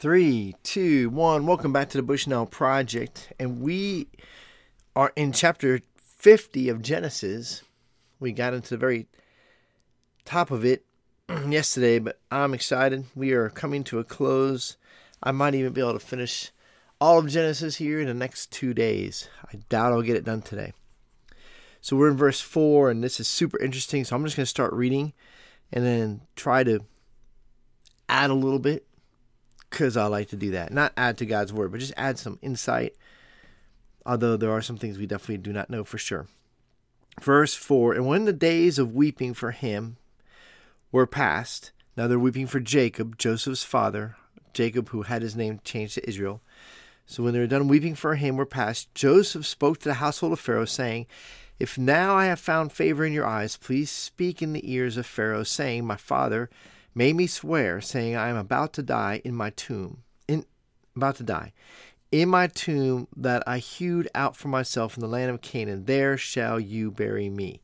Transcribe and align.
Three, 0.00 0.56
two, 0.62 1.10
one. 1.10 1.44
Welcome 1.44 1.74
back 1.74 1.90
to 1.90 1.98
the 1.98 2.02
Bushnell 2.02 2.46
Project. 2.46 3.34
And 3.38 3.60
we 3.60 4.08
are 4.96 5.12
in 5.14 5.30
chapter 5.30 5.82
50 6.16 6.70
of 6.70 6.80
Genesis. 6.80 7.62
We 8.18 8.32
got 8.32 8.54
into 8.54 8.70
the 8.70 8.78
very 8.78 9.08
top 10.24 10.50
of 10.50 10.64
it 10.64 10.86
yesterday, 11.28 11.98
but 11.98 12.18
I'm 12.30 12.54
excited. 12.54 13.08
We 13.14 13.32
are 13.32 13.50
coming 13.50 13.84
to 13.84 13.98
a 13.98 14.04
close. 14.04 14.78
I 15.22 15.32
might 15.32 15.54
even 15.54 15.74
be 15.74 15.82
able 15.82 15.92
to 15.92 15.98
finish 15.98 16.50
all 16.98 17.18
of 17.18 17.28
Genesis 17.28 17.76
here 17.76 18.00
in 18.00 18.06
the 18.06 18.14
next 18.14 18.50
two 18.50 18.72
days. 18.72 19.28
I 19.52 19.58
doubt 19.68 19.92
I'll 19.92 20.00
get 20.00 20.16
it 20.16 20.24
done 20.24 20.40
today. 20.40 20.72
So 21.82 21.94
we're 21.94 22.08
in 22.08 22.16
verse 22.16 22.40
4, 22.40 22.90
and 22.90 23.04
this 23.04 23.20
is 23.20 23.28
super 23.28 23.60
interesting. 23.60 24.06
So 24.06 24.16
I'm 24.16 24.24
just 24.24 24.34
going 24.34 24.44
to 24.44 24.46
start 24.46 24.72
reading 24.72 25.12
and 25.70 25.84
then 25.84 26.22
try 26.36 26.64
to 26.64 26.86
add 28.08 28.30
a 28.30 28.34
little 28.34 28.58
bit 28.58 28.86
because 29.70 29.96
I 29.96 30.06
like 30.06 30.28
to 30.30 30.36
do 30.36 30.50
that. 30.50 30.72
Not 30.72 30.92
add 30.96 31.16
to 31.18 31.26
God's 31.26 31.52
word, 31.52 31.70
but 31.70 31.80
just 31.80 31.94
add 31.96 32.18
some 32.18 32.38
insight. 32.42 32.96
Although 34.04 34.36
there 34.36 34.50
are 34.50 34.62
some 34.62 34.76
things 34.76 34.98
we 34.98 35.06
definitely 35.06 35.38
do 35.38 35.52
not 35.52 35.70
know 35.70 35.84
for 35.84 35.98
sure. 35.98 36.26
Verse 37.20 37.54
4 37.54 37.94
And 37.94 38.06
when 38.06 38.24
the 38.24 38.32
days 38.32 38.78
of 38.78 38.94
weeping 38.94 39.34
for 39.34 39.52
him 39.52 39.96
were 40.90 41.06
past, 41.06 41.72
now 41.96 42.06
they're 42.06 42.18
weeping 42.18 42.46
for 42.46 42.60
Jacob, 42.60 43.18
Joseph's 43.18 43.64
father, 43.64 44.16
Jacob, 44.52 44.88
who 44.88 45.02
had 45.02 45.22
his 45.22 45.36
name 45.36 45.60
changed 45.64 45.94
to 45.94 46.08
Israel. 46.08 46.40
So 47.06 47.22
when 47.22 47.32
they 47.32 47.40
were 47.40 47.46
done 47.46 47.68
weeping 47.68 47.94
for 47.94 48.14
him 48.14 48.36
were 48.36 48.46
past, 48.46 48.94
Joseph 48.94 49.46
spoke 49.46 49.78
to 49.78 49.88
the 49.88 49.94
household 49.94 50.32
of 50.32 50.40
Pharaoh, 50.40 50.64
saying, 50.64 51.06
If 51.58 51.76
now 51.76 52.14
I 52.14 52.26
have 52.26 52.40
found 52.40 52.72
favor 52.72 53.04
in 53.04 53.12
your 53.12 53.26
eyes, 53.26 53.56
please 53.56 53.90
speak 53.90 54.40
in 54.40 54.52
the 54.52 54.72
ears 54.72 54.96
of 54.96 55.06
Pharaoh, 55.06 55.42
saying, 55.42 55.84
My 55.84 55.96
father 55.96 56.48
made 56.94 57.16
me 57.16 57.26
swear, 57.26 57.80
saying, 57.80 58.16
I 58.16 58.28
am 58.28 58.36
about 58.36 58.72
to 58.74 58.82
die 58.82 59.20
in 59.24 59.34
my 59.34 59.50
tomb, 59.50 60.02
in 60.28 60.44
about 60.96 61.16
to 61.16 61.22
die. 61.22 61.52
In 62.10 62.28
my 62.28 62.48
tomb 62.48 63.06
that 63.16 63.42
I 63.46 63.58
hewed 63.58 64.08
out 64.14 64.36
for 64.36 64.48
myself 64.48 64.96
in 64.96 65.00
the 65.00 65.08
land 65.08 65.30
of 65.30 65.40
Canaan, 65.40 65.84
there 65.84 66.16
shall 66.16 66.58
you 66.58 66.90
bury 66.90 67.28
me. 67.28 67.60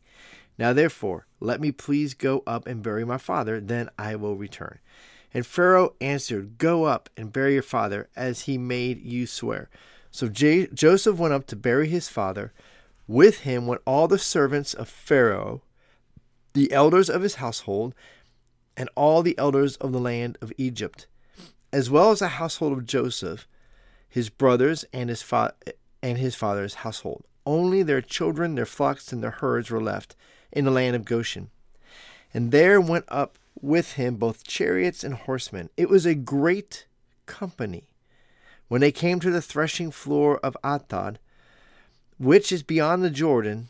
Now 0.59 0.73
therefore, 0.73 1.27
let 1.41 1.61
me 1.61 1.73
please 1.73 2.15
go 2.15 2.43
up 2.47 2.67
and 2.67 2.83
bury 2.83 3.05
my 3.05 3.19
father, 3.19 3.61
then 3.61 3.91
I 3.99 4.17
will 4.17 4.37
return. 4.37 4.79
And 5.35 5.45
Pharaoh 5.45 5.95
answered, 6.01 6.59
Go 6.59 6.85
up 6.85 7.11
and 7.17 7.33
bury 7.33 7.55
your 7.55 7.63
father, 7.63 8.09
as 8.17 8.43
he 8.43 8.57
made 8.57 9.05
you 9.05 9.27
swear. 9.27 9.69
So 10.11 10.29
J- 10.29 10.69
Joseph 10.69 11.19
went 11.19 11.35
up 11.35 11.47
to 11.49 11.57
bury 11.57 11.89
his 11.89 12.09
father. 12.09 12.53
With 13.07 13.41
him 13.41 13.67
went 13.67 13.83
all 13.87 14.09
the 14.09 14.19
servants 14.19 14.73
of 14.73 14.89
Pharaoh, 14.89 15.63
the 16.55 16.73
elders 16.73 17.11
of 17.11 17.23
his 17.23 17.35
household, 17.35 17.95
and 18.77 18.89
all 18.95 19.23
the 19.23 19.37
elders 19.39 19.77
of 19.77 19.93
the 19.93 20.01
land 20.01 20.39
of 20.41 20.53
Egypt, 20.59 21.07
as 21.73 21.91
well 21.91 22.11
as 22.11 22.19
the 22.21 22.29
household 22.29 22.73
of 22.73 22.87
Joseph, 22.87 23.47
his 24.09 24.29
brothers, 24.29 24.85
and 24.93 25.09
his, 25.09 25.23
fa- 25.23 25.55
and 26.03 26.19
his 26.19 26.35
father's 26.35 26.75
household. 26.75 27.25
Only 27.45 27.83
their 27.83 28.01
children, 28.01 28.55
their 28.55 28.67
flocks, 28.67 29.13
and 29.13 29.23
their 29.23 29.31
herds 29.31 29.71
were 29.71 29.83
left 29.83 30.17
in 30.53 30.65
the 30.65 30.71
land 30.71 30.97
of 30.97 31.05
Goshen. 31.05 31.51
And 32.35 32.51
there 32.51 32.81
went 32.81 33.05
up 33.09 33.39
with 33.61 33.93
him 33.93 34.17
both 34.17 34.47
chariots 34.47 35.05
and 35.05 35.15
horsemen. 35.15 35.71
It 35.77 35.89
was 35.89 36.05
a 36.05 36.15
great 36.15 36.87
company. 37.27 37.85
When 38.69 38.81
they 38.81 38.93
came 38.93 39.21
to 39.21 39.31
the 39.31 39.43
threshing 39.43 39.91
floor 39.91 40.39
of 40.39 40.57
Atad, 40.65 41.17
which 42.19 42.51
is 42.51 42.63
beyond 42.63 43.05
the 43.05 43.11
Jordan, 43.11 43.69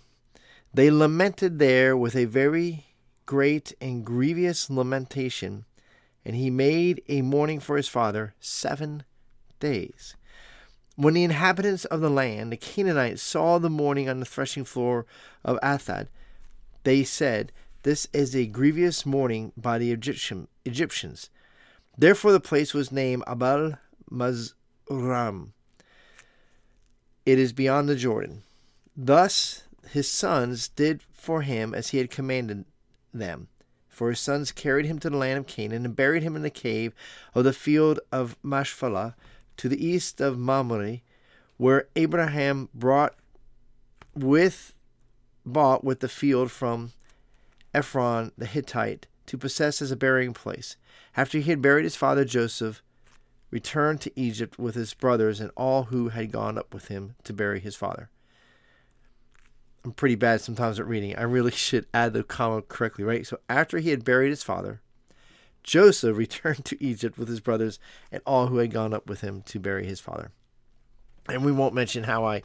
they 0.73 0.91
lamented 0.91 1.59
there 1.59 1.97
with 1.97 2.17
a 2.17 2.25
very 2.25 2.86
great 3.27 3.73
and 3.81 4.05
grievous 4.05 4.71
lamentation, 4.71 5.65
and 6.25 6.37
he 6.37 6.51
made 6.51 7.03
a 7.09 7.23
mourning 7.23 7.61
for 7.61 7.77
his 7.77 7.89
father 7.89 8.35
seven 8.41 9.03
days. 9.61 10.17
When 10.95 11.15
the 11.15 11.25
inhabitants 11.25 11.85
of 11.85 12.01
the 12.01 12.09
land, 12.09 12.53
the 12.53 12.57
Canaanites, 12.57 13.23
saw 13.23 13.59
the 13.59 13.69
mourning 13.69 14.09
on 14.09 14.21
the 14.21 14.27
threshing 14.27 14.65
floor 14.65 15.05
of 15.45 15.59
Atad, 15.63 16.09
they 16.85 17.05
said, 17.05 17.53
This 17.83 18.09
is 18.13 18.35
a 18.35 18.47
grievous 18.47 19.05
mourning 19.05 19.53
by 19.57 19.77
the 19.77 19.93
Egyptian, 19.93 20.49
Egyptians. 20.65 21.29
Therefore 21.99 22.33
the 22.33 22.41
place 22.41 22.73
was 22.73 22.93
named 22.93 23.25
Abel 23.29 23.75
Mazram. 24.11 25.49
It 27.27 27.39
is 27.39 27.53
beyond 27.53 27.89
the 27.89 27.97
Jordan. 27.97 28.43
Thus 28.97 29.65
his 29.91 30.09
sons 30.09 30.69
did 30.69 31.03
for 31.13 31.43
him 31.43 31.75
as 31.75 31.89
he 31.89 31.99
had 31.99 32.11
commanded 32.11 32.65
them. 33.19 33.49
For 33.89 34.11
his 34.11 34.21
sons 34.21 34.53
carried 34.53 34.87
him 34.87 34.99
to 34.99 35.11
the 35.11 35.17
land 35.17 35.39
of 35.39 35.47
Canaan 35.47 35.85
and 35.85 35.97
buried 35.97 36.23
him 36.23 36.37
in 36.37 36.43
the 36.43 36.51
cave 36.51 36.93
of 37.35 37.45
the 37.45 37.53
field 37.53 37.99
of 38.13 38.37
Mashphalah 38.43 39.15
to 39.57 39.69
the 39.69 39.85
east 39.85 40.21
of 40.21 40.39
Mamre, 40.39 41.01
where 41.57 41.89
Abraham 41.97 42.69
brought 42.75 43.15
with 44.15 44.75
bought 45.45 45.85
with 45.85 46.01
the 46.01 46.09
field 46.09 46.51
from 46.51 46.93
Ephron 47.73 48.33
the 48.37 48.47
Hittite 48.47 49.07
to 49.27 49.39
possess 49.39 49.81
as 49.81 49.91
a 49.91 49.97
burying 49.97 50.35
place. 50.35 50.77
After 51.17 51.39
he 51.39 51.51
had 51.51 51.63
buried 51.63 51.85
his 51.85 51.97
father 51.97 52.25
Joseph, 52.25 52.83
returned 53.51 54.01
to 54.03 54.21
Egypt 54.21 54.59
with 54.59 54.75
his 54.75 54.93
brothers 54.93 55.41
and 55.41 55.51
all 55.57 55.85
who 55.85 56.09
had 56.09 56.33
gone 56.33 56.59
up 56.59 56.75
with 56.75 56.89
him 56.89 57.15
to 57.25 57.33
bury 57.33 57.61
his 57.61 57.77
father. 57.77 58.11
I'm 59.87 59.93
pretty 59.93 60.17
bad 60.17 60.41
sometimes 60.41 60.81
at 60.81 60.89
reading. 60.89 61.15
I 61.17 61.23
really 61.23 61.51
should 61.53 61.87
add 61.95 62.13
the 62.13 62.25
comma 62.25 62.63
correctly, 62.63 63.05
right? 63.05 63.25
So 63.25 63.39
after 63.49 63.79
he 63.79 63.91
had 63.91 64.05
buried 64.05 64.31
his 64.31 64.43
father, 64.43 64.81
Joseph 65.63 66.17
returned 66.19 66.65
to 66.65 66.85
Egypt 66.85 67.17
with 67.17 67.29
his 67.29 67.39
brothers 67.39 67.79
and 68.11 68.21
all 68.27 68.49
who 68.49 68.59
had 68.59 68.73
gone 68.73 68.93
up 68.93 69.09
with 69.09 69.21
him 69.21 69.43
to 69.43 69.61
bury 69.61 69.87
his 69.87 70.01
father. 70.01 70.33
And 71.29 71.45
we 71.45 71.53
won't 71.53 71.75
mention 71.75 72.05
how 72.05 72.25
I 72.25 72.43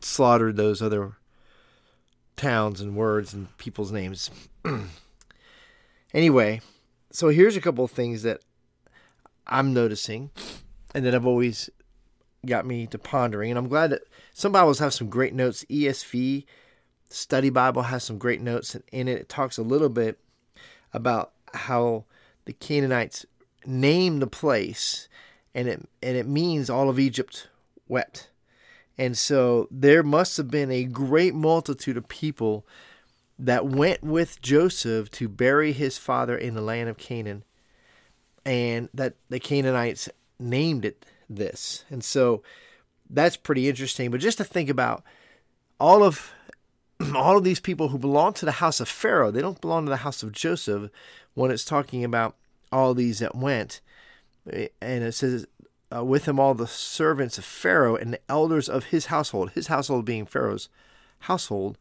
slaughtered 0.00 0.56
those 0.56 0.80
other 0.80 1.14
towns 2.36 2.80
and 2.80 2.94
words 2.94 3.34
and 3.34 3.56
people's 3.58 3.90
names. 3.90 4.30
anyway, 6.14 6.60
so 7.10 7.28
here's 7.28 7.56
a 7.56 7.60
couple 7.60 7.84
of 7.84 7.90
things 7.90 8.22
that 8.22 8.42
I'm 9.46 9.74
noticing 9.74 10.30
and 10.94 11.04
that 11.04 11.14
I've 11.16 11.26
always 11.26 11.68
got 12.46 12.66
me 12.66 12.86
to 12.88 12.98
pondering. 12.98 13.50
And 13.50 13.58
I'm 13.58 13.68
glad 13.68 13.90
that 13.90 14.02
some 14.32 14.52
Bibles 14.52 14.78
have 14.78 14.94
some 14.94 15.08
great 15.08 15.34
notes. 15.34 15.64
ESV 15.70 16.44
Study 17.14 17.50
Bible 17.50 17.82
has 17.82 18.02
some 18.02 18.18
great 18.18 18.40
notes, 18.40 18.76
in 18.90 19.08
it, 19.08 19.20
it 19.20 19.28
talks 19.28 19.56
a 19.56 19.62
little 19.62 19.88
bit 19.88 20.18
about 20.92 21.32
how 21.52 22.04
the 22.44 22.52
Canaanites 22.52 23.24
named 23.64 24.20
the 24.20 24.26
place, 24.26 25.08
and 25.54 25.68
it 25.68 25.88
and 26.02 26.16
it 26.16 26.26
means 26.26 26.68
all 26.68 26.88
of 26.88 26.98
Egypt 26.98 27.48
wept. 27.88 28.30
And 28.98 29.16
so 29.16 29.68
there 29.70 30.02
must 30.02 30.36
have 30.36 30.50
been 30.50 30.70
a 30.70 30.84
great 30.84 31.34
multitude 31.34 31.96
of 31.96 32.08
people 32.08 32.66
that 33.38 33.66
went 33.66 34.02
with 34.02 34.40
Joseph 34.42 35.10
to 35.12 35.28
bury 35.28 35.72
his 35.72 35.98
father 35.98 36.36
in 36.36 36.54
the 36.54 36.60
land 36.60 36.88
of 36.88 36.96
Canaan, 36.96 37.44
and 38.44 38.88
that 38.94 39.14
the 39.28 39.40
Canaanites 39.40 40.08
named 40.38 40.84
it 40.84 41.04
this. 41.36 41.84
And 41.90 42.02
so 42.02 42.42
that's 43.08 43.36
pretty 43.36 43.68
interesting. 43.68 44.10
But 44.10 44.20
just 44.20 44.38
to 44.38 44.44
think 44.44 44.68
about 44.68 45.02
all 45.78 46.02
of 46.02 46.32
all 47.14 47.36
of 47.36 47.44
these 47.44 47.60
people 47.60 47.88
who 47.88 47.98
belong 47.98 48.32
to 48.34 48.44
the 48.44 48.52
house 48.52 48.80
of 48.80 48.88
Pharaoh, 48.88 49.30
they 49.30 49.40
don't 49.40 49.60
belong 49.60 49.84
to 49.86 49.90
the 49.90 49.98
house 49.98 50.22
of 50.22 50.32
Joseph 50.32 50.90
when 51.34 51.50
it's 51.50 51.64
talking 51.64 52.04
about 52.04 52.36
all 52.70 52.94
these 52.94 53.18
that 53.18 53.34
went. 53.34 53.80
And 54.46 55.04
it 55.04 55.12
says, 55.12 55.46
uh, 55.94 56.04
with 56.04 56.26
him 56.26 56.38
all 56.38 56.54
the 56.54 56.66
servants 56.66 57.38
of 57.38 57.44
Pharaoh 57.44 57.96
and 57.96 58.12
the 58.12 58.20
elders 58.28 58.68
of 58.68 58.86
his 58.86 59.06
household, 59.06 59.50
his 59.50 59.68
household 59.68 60.04
being 60.04 60.26
Pharaoh's 60.26 60.68
household, 61.20 61.78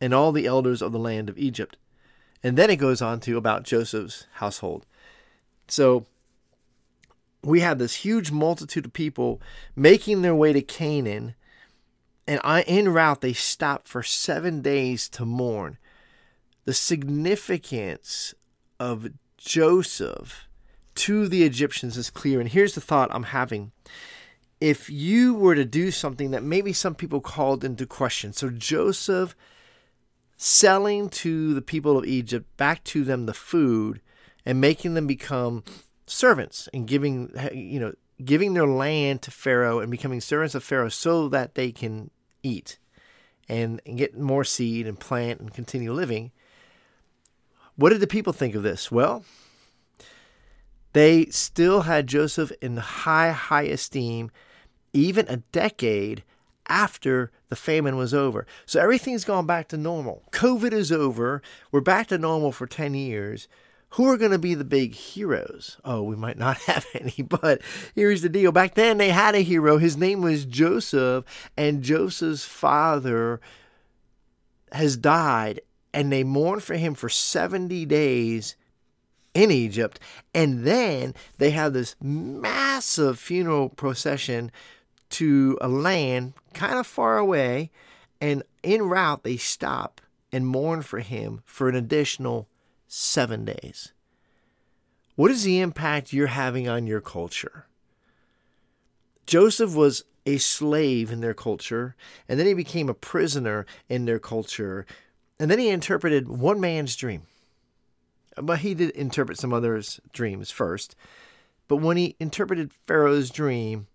and 0.00 0.12
all 0.12 0.32
the 0.32 0.46
elders 0.46 0.82
of 0.82 0.92
the 0.92 0.98
land 0.98 1.28
of 1.28 1.38
Egypt. 1.38 1.76
And 2.42 2.56
then 2.56 2.70
it 2.70 2.76
goes 2.76 3.00
on 3.00 3.20
to 3.20 3.36
about 3.36 3.62
Joseph's 3.62 4.26
household. 4.34 4.84
So 5.68 6.06
we 7.42 7.60
have 7.60 7.78
this 7.78 7.96
huge 7.96 8.30
multitude 8.30 8.86
of 8.86 8.92
people 8.92 9.40
making 9.74 10.22
their 10.22 10.34
way 10.34 10.52
to 10.52 10.62
Canaan, 10.62 11.34
and 12.26 12.40
en 12.44 12.88
route 12.88 13.20
they 13.20 13.32
stop 13.32 13.88
for 13.88 14.02
seven 14.02 14.62
days 14.62 15.08
to 15.10 15.24
mourn. 15.24 15.78
The 16.64 16.74
significance 16.74 18.34
of 18.78 19.08
Joseph 19.36 20.46
to 20.94 21.26
the 21.26 21.42
Egyptians 21.42 21.96
is 21.96 22.10
clear, 22.10 22.40
and 22.40 22.48
here's 22.48 22.74
the 22.74 22.80
thought 22.80 23.12
I'm 23.12 23.24
having. 23.24 23.72
If 24.60 24.88
you 24.88 25.34
were 25.34 25.56
to 25.56 25.64
do 25.64 25.90
something 25.90 26.30
that 26.30 26.44
maybe 26.44 26.72
some 26.72 26.94
people 26.94 27.20
called 27.20 27.64
into 27.64 27.86
question, 27.86 28.32
so 28.32 28.50
Joseph 28.50 29.34
selling 30.36 31.08
to 31.08 31.54
the 31.54 31.62
people 31.62 31.98
of 31.98 32.04
Egypt 32.04 32.56
back 32.56 32.84
to 32.84 33.02
them 33.02 33.26
the 33.26 33.34
food 33.34 34.00
and 34.46 34.60
making 34.60 34.94
them 34.94 35.06
become 35.06 35.64
servants 36.06 36.68
and 36.74 36.86
giving 36.86 37.32
you 37.52 37.80
know 37.80 37.94
giving 38.24 38.54
their 38.54 38.66
land 38.66 39.22
to 39.22 39.30
Pharaoh 39.30 39.80
and 39.80 39.90
becoming 39.90 40.20
servants 40.20 40.54
of 40.54 40.62
Pharaoh 40.64 40.88
so 40.88 41.28
that 41.28 41.54
they 41.54 41.72
can 41.72 42.10
eat 42.42 42.78
and, 43.48 43.80
and 43.86 43.98
get 43.98 44.16
more 44.18 44.44
seed 44.44 44.86
and 44.86 44.98
plant 44.98 45.40
and 45.40 45.52
continue 45.52 45.92
living. 45.92 46.30
What 47.76 47.90
did 47.90 48.00
the 48.00 48.06
people 48.06 48.32
think 48.32 48.54
of 48.54 48.62
this? 48.62 48.90
Well, 48.92 49.24
They 50.92 51.26
still 51.26 51.82
had 51.82 52.06
Joseph 52.06 52.52
in 52.60 52.76
high, 52.76 53.32
high 53.32 53.62
esteem, 53.62 54.30
even 54.92 55.26
a 55.28 55.38
decade 55.38 56.22
after 56.68 57.30
the 57.48 57.56
famine 57.56 57.96
was 57.96 58.14
over. 58.14 58.46
So 58.66 58.80
everything's 58.80 59.24
gone 59.24 59.46
back 59.46 59.68
to 59.68 59.76
normal. 59.76 60.22
COVID 60.32 60.72
is 60.72 60.92
over. 60.92 61.42
We're 61.70 61.80
back 61.80 62.08
to 62.08 62.18
normal 62.18 62.52
for 62.52 62.66
10 62.66 62.94
years. 62.94 63.48
Who 63.92 64.08
are 64.08 64.16
going 64.16 64.30
to 64.30 64.38
be 64.38 64.54
the 64.54 64.64
big 64.64 64.94
heroes? 64.94 65.76
Oh, 65.84 66.02
we 66.02 66.16
might 66.16 66.38
not 66.38 66.56
have 66.62 66.86
any, 66.94 67.22
but 67.22 67.60
here's 67.94 68.22
the 68.22 68.28
deal. 68.28 68.50
Back 68.50 68.74
then, 68.74 68.96
they 68.96 69.10
had 69.10 69.34
a 69.34 69.40
hero. 69.40 69.76
His 69.76 69.96
name 69.96 70.22
was 70.22 70.46
Joseph, 70.46 71.24
and 71.56 71.82
Joseph's 71.82 72.44
father 72.44 73.40
has 74.72 74.96
died, 74.96 75.60
and 75.92 76.10
they 76.10 76.24
mourn 76.24 76.60
for 76.60 76.74
him 76.74 76.94
for 76.94 77.10
70 77.10 77.84
days 77.84 78.56
in 79.34 79.50
Egypt. 79.50 80.00
And 80.32 80.64
then 80.64 81.14
they 81.36 81.50
have 81.50 81.74
this 81.74 81.94
massive 82.00 83.18
funeral 83.18 83.68
procession 83.68 84.50
to 85.10 85.58
a 85.60 85.68
land 85.68 86.32
kind 86.54 86.78
of 86.78 86.86
far 86.86 87.18
away. 87.18 87.70
And 88.22 88.42
en 88.64 88.84
route, 88.84 89.22
they 89.22 89.36
stop 89.36 90.00
and 90.32 90.46
mourn 90.46 90.80
for 90.80 91.00
him 91.00 91.42
for 91.44 91.68
an 91.68 91.74
additional 91.74 92.48
seven 92.94 93.46
days. 93.46 93.94
What 95.16 95.30
is 95.30 95.44
the 95.44 95.60
impact 95.60 96.12
you're 96.12 96.26
having 96.26 96.68
on 96.68 96.86
your 96.86 97.00
culture? 97.00 97.64
Joseph 99.24 99.74
was 99.74 100.04
a 100.26 100.36
slave 100.36 101.10
in 101.10 101.20
their 101.20 101.32
culture, 101.32 101.96
and 102.28 102.38
then 102.38 102.46
he 102.46 102.52
became 102.52 102.90
a 102.90 102.94
prisoner 102.94 103.64
in 103.88 104.04
their 104.04 104.18
culture, 104.18 104.84
and 105.40 105.50
then 105.50 105.58
he 105.58 105.70
interpreted 105.70 106.28
one 106.28 106.60
man's 106.60 106.94
dream. 106.94 107.22
But 108.36 108.58
he 108.58 108.74
did 108.74 108.90
interpret 108.90 109.38
some 109.38 109.54
others' 109.54 109.98
dreams 110.12 110.50
first. 110.50 110.94
But 111.68 111.76
when 111.76 111.96
he 111.96 112.14
interpreted 112.20 112.74
Pharaoh's 112.86 113.30
dream, 113.30 113.86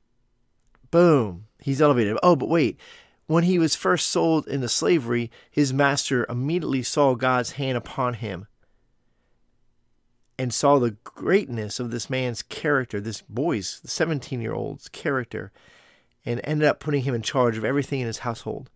boom, 0.89 1.45
he's 1.61 1.83
elevated. 1.83 2.17
Oh, 2.23 2.35
but 2.35 2.49
wait. 2.49 2.79
When 3.27 3.43
he 3.43 3.59
was 3.59 3.75
first 3.75 4.09
sold 4.09 4.47
into 4.47 4.67
slavery, 4.67 5.29
his 5.51 5.71
master 5.71 6.25
immediately 6.29 6.81
saw 6.81 7.13
God's 7.13 7.51
hand 7.51 7.77
upon 7.77 8.15
him 8.15 8.47
and 10.39 10.53
saw 10.53 10.77
the 10.77 10.91
greatness 11.03 11.79
of 11.79 11.91
this 11.91 12.09
man's 12.09 12.41
character, 12.43 12.99
this 12.99 13.21
boy's, 13.21 13.79
the 13.79 13.87
17 13.87 14.41
year 14.41 14.53
old's 14.53 14.89
character, 14.89 15.51
and 16.25 16.41
ended 16.43 16.67
up 16.67 16.79
putting 16.79 17.03
him 17.03 17.15
in 17.15 17.21
charge 17.21 17.57
of 17.57 17.65
everything 17.65 18.01
in 18.01 18.07
his 18.07 18.19
household. 18.19 18.69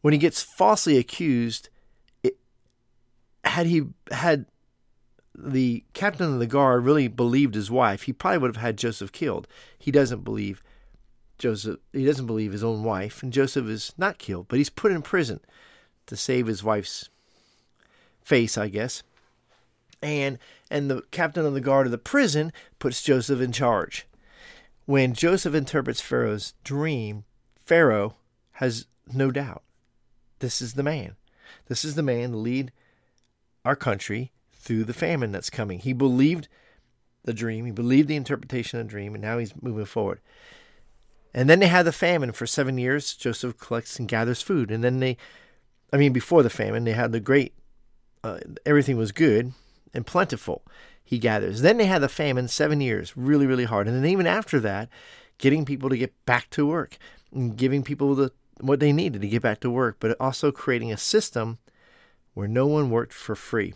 When 0.00 0.12
he 0.12 0.18
gets 0.18 0.42
falsely 0.42 0.96
accused, 0.96 1.70
had 3.44 3.66
he 3.66 3.82
had 4.12 4.46
the 5.34 5.84
captain 5.92 6.34
of 6.34 6.38
the 6.38 6.46
guard 6.46 6.84
really 6.84 7.08
believed 7.08 7.54
his 7.54 7.70
wife, 7.70 8.02
he 8.02 8.12
probably 8.12 8.38
would 8.38 8.54
have 8.54 8.62
had 8.62 8.78
Joseph 8.78 9.12
killed. 9.12 9.48
He 9.78 9.90
doesn't 9.90 10.24
believe 10.24 10.62
Joseph. 11.38 11.78
He 11.92 12.04
doesn't 12.04 12.26
believe 12.26 12.52
his 12.52 12.64
own 12.64 12.82
wife, 12.82 13.22
and 13.22 13.32
Joseph 13.32 13.66
is 13.66 13.92
not 13.96 14.18
killed, 14.18 14.46
but 14.48 14.58
he's 14.58 14.70
put 14.70 14.92
in 14.92 15.02
prison 15.02 15.40
to 16.06 16.16
save 16.16 16.46
his 16.46 16.64
wife's 16.64 17.08
face, 18.22 18.58
I 18.58 18.68
guess. 18.68 19.02
And 20.00 20.38
and 20.70 20.90
the 20.90 21.02
captain 21.10 21.44
of 21.44 21.54
the 21.54 21.60
guard 21.60 21.86
of 21.86 21.92
the 21.92 21.98
prison 21.98 22.52
puts 22.78 23.02
Joseph 23.02 23.40
in 23.40 23.52
charge. 23.52 24.06
When 24.86 25.12
Joseph 25.12 25.54
interprets 25.54 26.00
Pharaoh's 26.00 26.54
dream, 26.64 27.24
Pharaoh 27.56 28.16
has 28.52 28.86
no 29.12 29.30
doubt. 29.30 29.62
This 30.38 30.62
is 30.62 30.74
the 30.74 30.82
man. 30.82 31.16
This 31.66 31.84
is 31.84 31.94
the 31.94 32.02
man, 32.02 32.30
to 32.30 32.36
lead 32.36 32.72
our 33.64 33.76
country 33.76 34.32
through 34.52 34.84
the 34.84 34.94
famine 34.94 35.32
that's 35.32 35.50
coming. 35.50 35.78
He 35.80 35.92
believed 35.92 36.48
the 37.24 37.34
dream, 37.34 37.66
he 37.66 37.72
believed 37.72 38.08
the 38.08 38.16
interpretation 38.16 38.80
of 38.80 38.86
the 38.86 38.90
dream, 38.90 39.14
and 39.14 39.22
now 39.22 39.38
he's 39.38 39.52
moving 39.60 39.84
forward. 39.84 40.20
And 41.34 41.48
then 41.50 41.60
they 41.60 41.66
have 41.66 41.84
the 41.84 41.92
famine 41.92 42.32
for 42.32 42.46
seven 42.46 42.78
years. 42.78 43.14
Joseph 43.14 43.58
collects 43.58 43.98
and 43.98 44.08
gathers 44.08 44.40
food. 44.40 44.70
And 44.70 44.82
then 44.82 44.98
they, 45.00 45.16
I 45.92 45.98
mean, 45.98 46.12
before 46.12 46.42
the 46.42 46.50
famine, 46.50 46.84
they 46.84 46.92
had 46.92 47.12
the 47.12 47.20
great, 47.20 47.52
uh, 48.24 48.38
everything 48.64 48.96
was 48.96 49.12
good 49.12 49.52
and 49.94 50.06
plentiful. 50.06 50.62
He 51.02 51.18
gathers. 51.18 51.62
Then 51.62 51.78
they 51.78 51.86
had 51.86 52.02
the 52.02 52.08
famine, 52.08 52.48
seven 52.48 52.80
years, 52.80 53.16
really, 53.16 53.46
really 53.46 53.64
hard. 53.64 53.88
And 53.88 53.96
then 53.96 54.10
even 54.10 54.26
after 54.26 54.60
that, 54.60 54.88
getting 55.38 55.64
people 55.64 55.88
to 55.88 55.96
get 55.96 56.12
back 56.26 56.50
to 56.50 56.66
work 56.66 56.98
and 57.32 57.56
giving 57.56 57.82
people 57.82 58.14
the 58.14 58.32
what 58.60 58.80
they 58.80 58.92
needed 58.92 59.22
to 59.22 59.28
get 59.28 59.42
back 59.42 59.60
to 59.60 59.70
work, 59.70 59.96
but 60.00 60.16
also 60.20 60.50
creating 60.50 60.92
a 60.92 60.96
system 60.96 61.58
where 62.34 62.48
no 62.48 62.66
one 62.66 62.90
worked 62.90 63.12
for 63.12 63.34
free, 63.34 63.74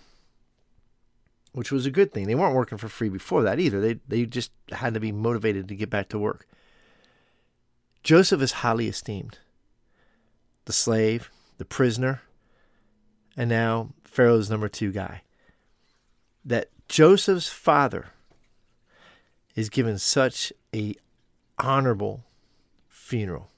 which 1.52 1.72
was 1.72 1.86
a 1.86 1.90
good 1.90 2.12
thing. 2.12 2.26
They 2.26 2.34
weren't 2.34 2.54
working 2.54 2.78
for 2.78 2.88
free 2.88 3.08
before 3.08 3.42
that 3.44 3.60
either. 3.60 3.80
They, 3.80 4.00
they 4.08 4.26
just 4.26 4.50
had 4.72 4.94
to 4.94 5.00
be 5.00 5.12
motivated 5.12 5.68
to 5.68 5.76
get 5.76 5.90
back 5.90 6.08
to 6.08 6.18
work. 6.18 6.46
Joseph 8.02 8.42
is 8.42 8.52
highly 8.52 8.88
esteemed. 8.88 9.38
The 10.64 10.72
slave, 10.72 11.30
the 11.58 11.64
prisoner, 11.64 12.22
and 13.36 13.48
now 13.48 13.90
Pharaoh's 14.04 14.50
number 14.50 14.68
two 14.68 14.92
guy. 14.92 15.22
That 16.44 16.68
Joseph's 16.88 17.48
father 17.48 18.08
is 19.54 19.68
given 19.68 19.98
such 19.98 20.52
a 20.74 20.94
honorable 21.58 22.24
funeral. 22.88 23.50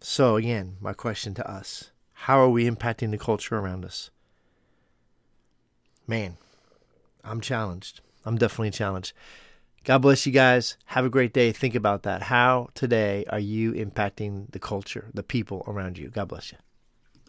So 0.00 0.36
again, 0.36 0.76
my 0.80 0.92
question 0.92 1.34
to 1.34 1.50
us 1.50 1.90
how 2.24 2.38
are 2.38 2.50
we 2.50 2.68
impacting 2.68 3.10
the 3.10 3.18
culture 3.18 3.56
around 3.56 3.84
us? 3.84 4.10
Man, 6.06 6.36
I'm 7.24 7.40
challenged. 7.40 8.00
I'm 8.24 8.36
definitely 8.36 8.72
challenged. 8.72 9.14
God 9.84 9.98
bless 10.02 10.26
you 10.26 10.32
guys. 10.32 10.76
Have 10.86 11.06
a 11.06 11.10
great 11.10 11.32
day. 11.32 11.52
Think 11.52 11.74
about 11.74 12.02
that. 12.02 12.22
How 12.22 12.68
today 12.74 13.24
are 13.30 13.38
you 13.38 13.72
impacting 13.72 14.50
the 14.52 14.58
culture, 14.58 15.08
the 15.14 15.22
people 15.22 15.64
around 15.66 15.96
you? 15.96 16.08
God 16.08 16.28
bless 16.28 16.52
you. 16.52 16.58